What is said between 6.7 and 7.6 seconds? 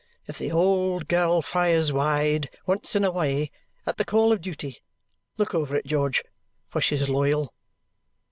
she's loyal!"